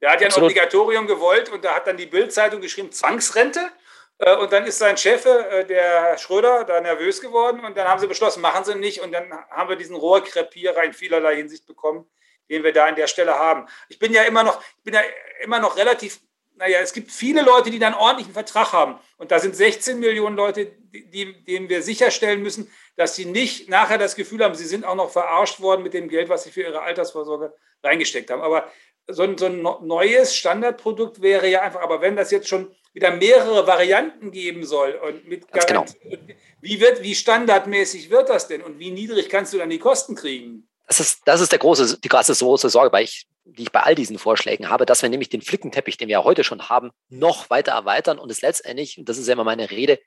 [0.00, 0.50] Der hat ja ein Absolut.
[0.50, 3.70] Obligatorium gewollt und da hat dann die Bildzeitung geschrieben, Zwangsrente.
[4.18, 8.00] Äh, und dann ist sein Chef, äh, der Schröder, da nervös geworden und dann haben
[8.00, 9.00] sie beschlossen, machen sie nicht.
[9.00, 12.10] Und dann haben wir diesen Rohrkrepierer in vielerlei Hinsicht bekommen,
[12.48, 13.68] den wir da an der Stelle haben.
[13.88, 15.02] Ich bin ja immer noch, ich bin ja
[15.42, 16.20] immer noch relativ
[16.60, 18.98] naja, es gibt viele Leute, die dann ordentlichen Vertrag haben.
[19.16, 23.96] Und da sind 16 Millionen Leute, die, denen wir sicherstellen müssen, dass sie nicht nachher
[23.96, 26.60] das Gefühl haben, sie sind auch noch verarscht worden mit dem Geld, was sie für
[26.60, 28.42] ihre Altersvorsorge reingesteckt haben.
[28.42, 28.70] Aber
[29.08, 33.10] so ein, so ein neues Standardprodukt wäre ja einfach, aber wenn das jetzt schon wieder
[33.10, 36.22] mehrere Varianten geben soll und mit Garantie, genau.
[36.60, 40.14] wie, wird, wie standardmäßig wird das denn und wie niedrig kannst du dann die Kosten
[40.14, 40.69] kriegen?
[40.90, 42.34] Das ist, das ist der große, die große
[42.68, 45.96] Sorge, weil ich die ich bei all diesen Vorschlägen habe, dass wir nämlich den Flickenteppich,
[45.96, 49.26] den wir ja heute schon haben, noch weiter erweitern und es letztendlich, und das ist
[49.26, 49.98] ja immer meine Rede,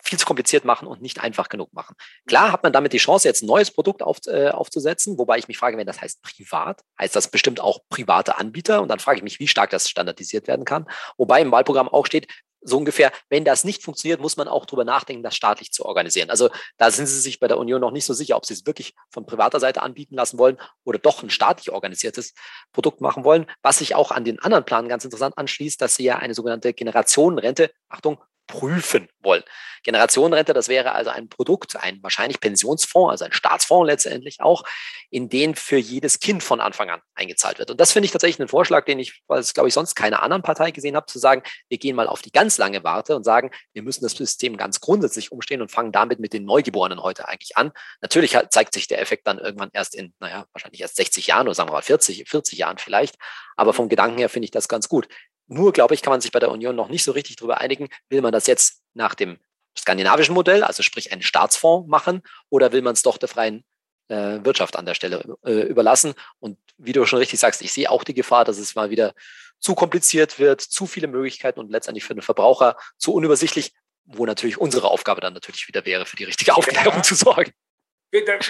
[0.00, 1.96] viel zu kompliziert machen und nicht einfach genug machen.
[2.26, 5.48] Klar hat man damit die Chance, jetzt ein neues Produkt auf, äh, aufzusetzen, wobei ich
[5.48, 9.18] mich frage, wenn das heißt privat, heißt das bestimmt auch private Anbieter und dann frage
[9.18, 10.86] ich mich, wie stark das standardisiert werden kann.
[11.16, 12.28] Wobei im Wahlprogramm auch steht,
[12.60, 16.30] so ungefähr, wenn das nicht funktioniert, muss man auch darüber nachdenken, das staatlich zu organisieren.
[16.30, 18.66] Also da sind sie sich bei der Union noch nicht so sicher, ob sie es
[18.66, 22.34] wirklich von privater Seite anbieten lassen wollen oder doch ein staatlich organisiertes
[22.72, 23.46] Produkt machen wollen.
[23.62, 26.74] Was sich auch an den anderen Planen ganz interessant anschließt, dass sie ja eine sogenannte
[26.74, 29.44] Generationenrente, Achtung, prüfen wollen.
[29.84, 34.64] Generationenrente, das wäre also ein Produkt, ein wahrscheinlich Pensionsfonds, also ein Staatsfonds letztendlich auch,
[35.10, 37.70] in den für jedes Kind von Anfang an eingezahlt wird.
[37.70, 40.20] Und das finde ich tatsächlich einen Vorschlag, den ich, weil es glaube ich sonst keine
[40.22, 43.24] anderen Partei gesehen habe, zu sagen, wir gehen mal auf die ganz lange Warte und
[43.24, 47.28] sagen, wir müssen das System ganz grundsätzlich umstehen und fangen damit mit den Neugeborenen heute
[47.28, 47.70] eigentlich an.
[48.00, 51.54] Natürlich zeigt sich der Effekt dann irgendwann erst in, naja, wahrscheinlich erst 60 Jahren oder
[51.54, 53.16] sagen wir mal 40, 40 Jahren vielleicht.
[53.56, 55.08] Aber vom Gedanken her finde ich das ganz gut.
[55.48, 57.88] Nur, glaube ich, kann man sich bei der Union noch nicht so richtig darüber einigen,
[58.08, 59.38] will man das jetzt nach dem
[59.76, 63.64] skandinavischen Modell, also sprich einen Staatsfonds machen, oder will man es doch der freien
[64.08, 66.14] äh, Wirtschaft an der Stelle äh, überlassen?
[66.38, 69.14] Und wie du schon richtig sagst, ich sehe auch die Gefahr, dass es mal wieder
[69.58, 73.72] zu kompliziert wird, zu viele Möglichkeiten und letztendlich für den Verbraucher zu unübersichtlich,
[74.04, 77.02] wo natürlich unsere Aufgabe dann natürlich wieder wäre, für die richtige Aufklärung ja.
[77.02, 77.52] zu sorgen.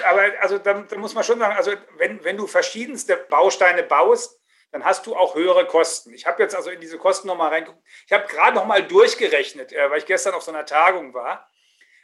[0.08, 4.37] Aber also da, da, muss man schon sagen, also wenn, wenn du verschiedenste Bausteine baust,
[4.70, 6.12] dann hast du auch höhere Kosten.
[6.12, 7.82] Ich habe jetzt also in diese Kosten nochmal reingeguckt.
[8.06, 11.48] Ich habe gerade nochmal durchgerechnet, äh, weil ich gestern auf so einer Tagung war.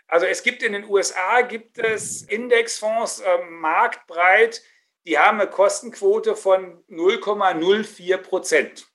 [0.06, 4.62] Also es gibt in den USA gibt es Indexfonds äh, marktbreit,
[5.06, 8.86] die haben eine Kostenquote von 0,04 Prozent.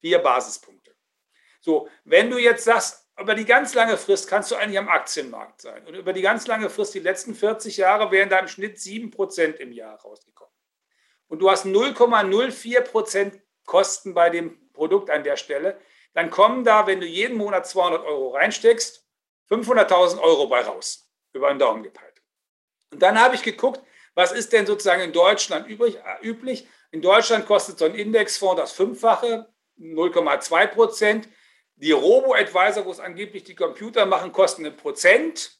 [0.00, 0.94] Vier Basispunkte.
[1.60, 5.62] So, wenn du jetzt sagst, über die ganz lange Frist kannst du eigentlich am Aktienmarkt
[5.62, 5.86] sein.
[5.86, 9.10] Und über die ganz lange Frist, die letzten 40 Jahre, wären da im Schnitt 7
[9.10, 10.45] Prozent im Jahr rausgekommen
[11.36, 15.78] und du hast 0,04 Prozent Kosten bei dem Produkt an der Stelle,
[16.14, 19.06] dann kommen da, wenn du jeden Monat 200 Euro reinsteckst,
[19.50, 22.22] 500.000 Euro bei raus, über den Daumen gepeilt.
[22.90, 23.82] Und dann habe ich geguckt,
[24.14, 26.66] was ist denn sozusagen in Deutschland übrig, äh, üblich?
[26.90, 29.46] In Deutschland kostet so ein Indexfonds das Fünffache,
[29.78, 31.28] 0,2 Prozent.
[31.78, 35.58] die Robo-Advisor, wo es angeblich die Computer machen, kosten ein Prozent.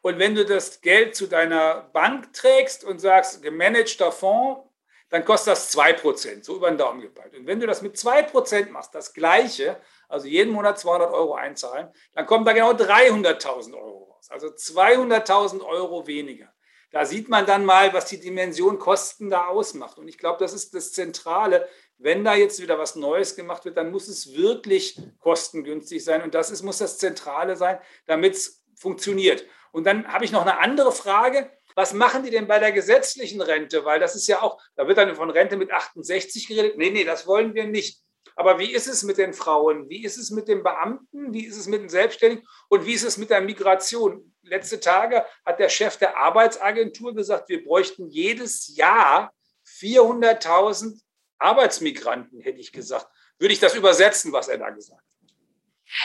[0.00, 4.71] Und wenn du das Geld zu deiner Bank trägst und sagst, gemanagter Fonds,
[5.12, 7.34] dann kostet das 2%, so über den Daumen gepeilt.
[7.34, 11.90] Und wenn du das mit 2% machst, das gleiche, also jeden Monat 200 Euro einzahlen,
[12.14, 14.30] dann kommen da genau 300.000 Euro raus.
[14.30, 16.50] Also 200.000 Euro weniger.
[16.92, 19.98] Da sieht man dann mal, was die Dimension Kosten da ausmacht.
[19.98, 21.68] Und ich glaube, das ist das Zentrale.
[21.98, 26.22] Wenn da jetzt wieder was Neues gemacht wird, dann muss es wirklich kostengünstig sein.
[26.22, 29.44] Und das ist, muss das Zentrale sein, damit es funktioniert.
[29.72, 31.50] Und dann habe ich noch eine andere Frage.
[31.74, 33.84] Was machen die denn bei der gesetzlichen Rente?
[33.84, 36.78] Weil das ist ja auch, da wird dann von Rente mit 68 geredet.
[36.78, 38.00] Nee, nee, das wollen wir nicht.
[38.36, 39.88] Aber wie ist es mit den Frauen?
[39.88, 41.32] Wie ist es mit den Beamten?
[41.34, 42.46] Wie ist es mit den Selbstständigen?
[42.68, 44.34] Und wie ist es mit der Migration?
[44.42, 49.32] Letzte Tage hat der Chef der Arbeitsagentur gesagt, wir bräuchten jedes Jahr
[49.66, 51.00] 400.000
[51.38, 53.06] Arbeitsmigranten, hätte ich gesagt.
[53.38, 55.32] Würde ich das übersetzen, was er da gesagt hat?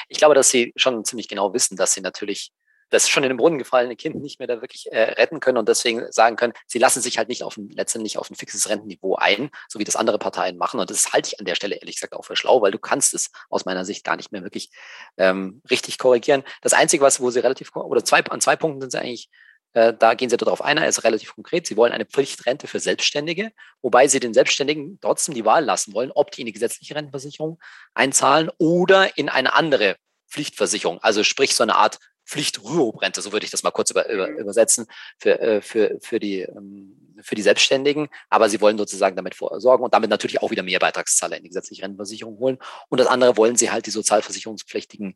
[0.09, 2.51] Ich glaube, dass Sie schon ziemlich genau wissen, dass Sie natürlich
[2.89, 5.67] das schon in den Brunnen gefallene Kind nicht mehr da wirklich äh, retten können und
[5.67, 9.15] deswegen sagen können, sie lassen sich halt nicht auf ein, letztendlich auf ein fixes Rentenniveau
[9.15, 10.79] ein, so wie das andere Parteien machen.
[10.79, 13.13] Und das halte ich an der Stelle ehrlich gesagt auch für schlau, weil du kannst
[13.13, 14.71] es aus meiner Sicht gar nicht mehr wirklich
[15.17, 16.43] ähm, richtig korrigieren.
[16.61, 19.29] Das Einzige, was, wo sie relativ, oder zwei, an zwei Punkten sind sie eigentlich
[19.73, 21.67] äh, da gehen Sie darauf ein, er ist relativ konkret.
[21.67, 26.11] Sie wollen eine Pflichtrente für Selbstständige, wobei Sie den Selbstständigen trotzdem die Wahl lassen wollen,
[26.11, 27.59] ob die in die gesetzliche Rentenversicherung
[27.93, 29.97] einzahlen oder in eine andere
[30.29, 30.99] Pflichtversicherung.
[31.03, 34.37] Also sprich so eine Art Pflichtrüruprente, so würde ich das mal kurz über, über, mhm.
[34.37, 34.85] übersetzen,
[35.17, 38.09] für, äh, für, für, die, ähm, für die Selbstständigen.
[38.29, 41.49] Aber sie wollen sozusagen damit vorsorgen und damit natürlich auch wieder mehr Beitragszahler in die
[41.49, 42.57] gesetzliche Rentenversicherung holen.
[42.89, 45.15] Und das andere wollen sie halt die sozialversicherungspflichtigen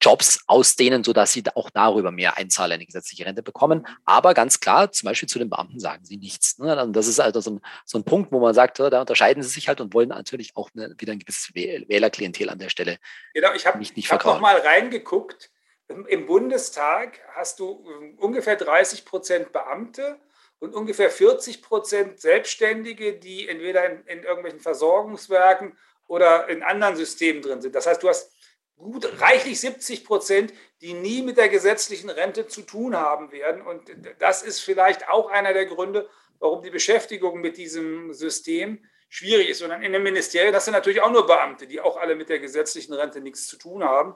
[0.00, 3.86] Jobs ausdehnen, sodass sie auch darüber mehr Einzahler in die gesetzliche Rente bekommen.
[4.04, 6.58] Aber ganz klar, zum Beispiel zu den Beamten sagen sie nichts.
[6.58, 6.90] Ne?
[6.92, 9.68] Das ist also so ein, so ein Punkt, wo man sagt, da unterscheiden sie sich
[9.68, 12.98] halt und wollen natürlich auch eine, wieder ein gewisses Wählerklientel an der Stelle.
[13.34, 15.50] Genau, ich habe hab noch mal reingeguckt
[15.88, 20.18] im Bundestag hast du ähm, ungefähr 30 Prozent Beamte
[20.58, 27.42] und ungefähr 40 Prozent Selbstständige, die entweder in, in, irgendwelchen Versorgungswerken oder in anderen Systemen
[27.42, 27.74] drin sind.
[27.74, 28.32] Das heißt, du hast
[28.76, 33.62] gut reichlich 70 Prozent, die nie mit der gesetzlichen Rente zu tun haben werden.
[33.62, 39.48] Und das ist vielleicht auch einer der Gründe, warum die Beschäftigung mit diesem System schwierig
[39.48, 39.62] ist.
[39.62, 42.38] Und in den Ministerien, das sind natürlich auch nur Beamte, die auch alle mit der
[42.38, 44.14] gesetzlichen Rente nichts zu tun haben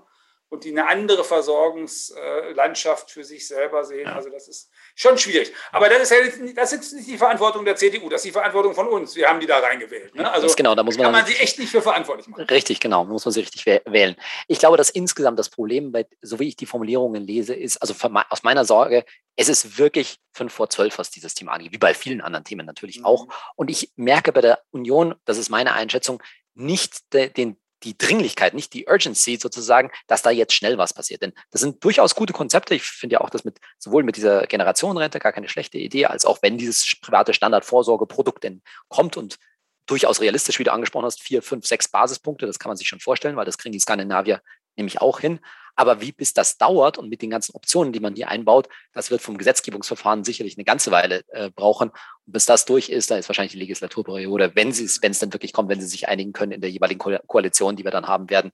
[0.52, 4.06] und die eine andere Versorgungslandschaft für sich selber sehen.
[4.06, 5.50] Also das ist schon schwierig.
[5.72, 8.32] Aber das ist, ja nicht, das ist nicht die Verantwortung der CDU, das ist die
[8.32, 9.16] Verantwortung von uns.
[9.16, 10.14] Wir haben die da reingewählt.
[10.14, 10.30] Ne?
[10.30, 12.44] Also genau, da muss man kann man sie echt nicht für verantwortlich machen.
[12.44, 14.14] Richtig, genau, muss man sie richtig wählen.
[14.46, 17.94] Ich glaube, dass insgesamt das Problem, bei, so wie ich die Formulierungen lese, ist, also
[18.28, 21.94] aus meiner Sorge, es ist wirklich fünf vor zwölf, was dieses Thema angeht, wie bei
[21.94, 23.06] vielen anderen Themen natürlich mhm.
[23.06, 23.28] auch.
[23.56, 26.22] Und ich merke bei der Union, das ist meine Einschätzung,
[26.54, 31.22] nicht de, den die Dringlichkeit, nicht die Urgency sozusagen, dass da jetzt schnell was passiert.
[31.22, 32.74] Denn das sind durchaus gute Konzepte.
[32.74, 36.24] Ich finde ja auch das mit sowohl mit dieser Generationenrente gar keine schlechte Idee, als
[36.24, 39.38] auch wenn dieses private Standardvorsorgeprodukt denn kommt und
[39.86, 43.00] durchaus realistisch, wie du angesprochen hast, vier, fünf, sechs Basispunkte, das kann man sich schon
[43.00, 44.40] vorstellen, weil das kriegen die Skandinavier
[44.76, 45.40] nämlich auch hin.
[45.74, 49.10] Aber wie bis das dauert und mit den ganzen Optionen, die man hier einbaut, das
[49.10, 51.90] wird vom Gesetzgebungsverfahren sicherlich eine ganze Weile äh, brauchen.
[51.90, 55.18] Und bis das durch ist, da ist wahrscheinlich die Legislaturperiode, wenn sie es, wenn es
[55.18, 57.90] dann wirklich kommt, wenn sie sich einigen können in der jeweiligen Ko Koalition, die wir
[57.90, 58.52] dann haben werden,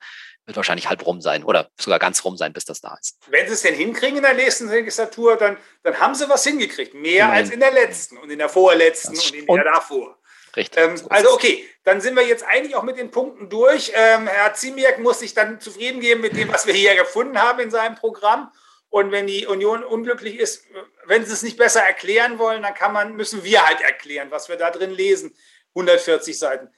[0.48, 3.18] wird wahrscheinlich halb rum sein oder sogar ganz rum sein, bis das da ist.
[3.28, 6.94] Wenn sie es denn hinkriegen in der nächsten Legislatur, dann, dann haben sie was hingekriegt.
[6.94, 7.36] Mehr Nein.
[7.36, 10.17] als in der letzten und in der vorletzten das und in der davor.
[10.58, 10.82] Richtig.
[10.82, 13.92] Ähm, also okay, dann sind wir jetzt eigentlich auch mit den Punkten durch.
[13.94, 17.60] Ähm, Herr Ziemiak muss sich dann zufrieden geben mit dem, was wir hier gefunden haben
[17.60, 18.52] in seinem Programm.
[18.90, 20.64] Und wenn die Union unglücklich ist,
[21.04, 24.48] wenn sie es nicht besser erklären wollen, dann kann man, müssen wir halt erklären, was
[24.48, 25.36] wir da drin lesen.
[25.76, 26.68] 140 Seiten.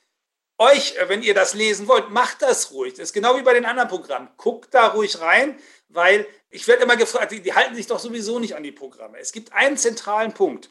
[0.59, 2.93] Euch, äh, wenn ihr das lesen wollt, macht das ruhig.
[2.95, 4.29] Das ist genau wie bei den anderen Programmen.
[4.37, 8.41] Guckt da ruhig rein, weil ich werde immer gefragt, die, die halten sich doch sowieso
[8.41, 9.19] nicht an die Programme.
[9.19, 10.71] Es gibt einen zentralen Punkt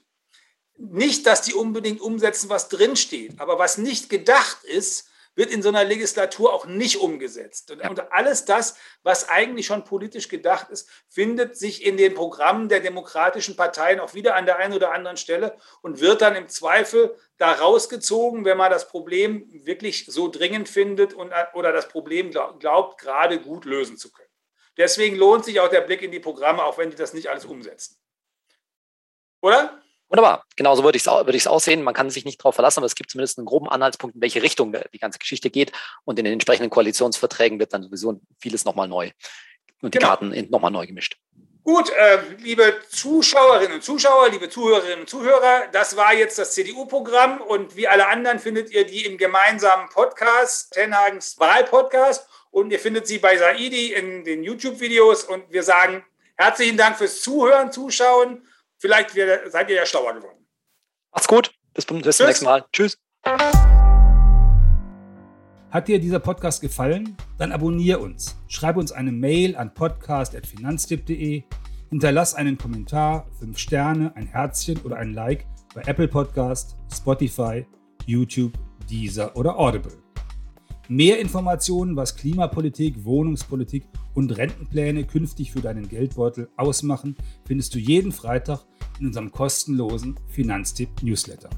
[0.80, 5.70] nicht, dass die unbedingt umsetzen, was drinsteht, aber was nicht gedacht ist, wird in so
[5.70, 7.72] einer Legislatur auch nicht umgesetzt.
[7.72, 12.68] Und, und, alles das, was eigentlich schon politisch gedacht ist, findet sich in den Programmen
[12.68, 16.50] der demokratischen Parteien auch wieder an der einen oder anderen Stelle und wird dann im
[16.50, 22.32] Zweifel da rausgezogen, wenn man das Problem wirklich so dringend findet und, oder das Problem
[22.32, 24.28] glaubt gerade gut lösen zu können.
[24.76, 27.46] Deswegen lohnt sich auch der Blick in die Programme, auch wenn die das nicht alles
[27.46, 27.98] umsetzen.
[29.42, 29.82] Oder?
[30.10, 31.84] Wunderbar, genau so würde ich es würd aussehen.
[31.84, 34.42] Man kann sich nicht darauf verlassen, aber es gibt zumindest einen groben Anhaltspunkt, in welche
[34.42, 35.72] Richtung die ganze Geschichte geht.
[36.04, 39.12] Und in den entsprechenden Koalitionsverträgen wird dann sowieso vieles nochmal neu
[39.82, 40.10] und die genau.
[40.10, 41.18] Karten nochmal neu gemischt.
[41.64, 47.42] Gut, äh, liebe Zuschauerinnen und Zuschauer, liebe Zuhörerinnen und Zuhörer, das war jetzt das CDU-Programm
[47.42, 53.06] und wie alle anderen findet ihr die im gemeinsamen Podcast, Tenhagens Wahlpodcast und ihr findet
[53.06, 56.04] sie bei Saidi in den YouTube-Videos und wir sagen
[56.38, 58.49] herzlichen Dank fürs Zuhören, Zuschauen.
[58.80, 60.48] Vielleicht seid ihr ja schlauer geworden.
[61.12, 62.66] Macht's gut, bis, zum nächsten Mal.
[62.72, 62.98] Tschüss.
[65.70, 67.16] Hat dir dieser Podcast gefallen?
[67.38, 68.38] Dann abonniere uns.
[68.48, 71.44] Schreibe uns eine Mail an podcast.finanztipp.de.
[71.90, 77.66] Hinterlass einen Kommentar, fünf Sterne, ein Herzchen oder ein Like bei Apple Podcast, Spotify,
[78.06, 78.54] YouTube,
[78.90, 80.09] Deezer oder Audible.
[80.92, 83.84] Mehr Informationen, was Klimapolitik, Wohnungspolitik
[84.16, 88.66] und Rentenpläne künftig für deinen Geldbeutel ausmachen, findest du jeden Freitag
[89.00, 91.52] in unserem kostenlosen Finanztipp-Newsletter.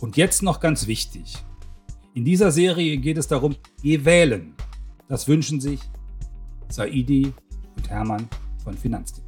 [0.00, 1.36] Und jetzt noch ganz wichtig.
[2.12, 4.54] In dieser Serie geht es darum, geh wählen.
[5.06, 5.78] Das wünschen sich
[6.70, 7.32] Saidi
[7.76, 8.28] und Hermann
[8.64, 9.21] von Finanztipp.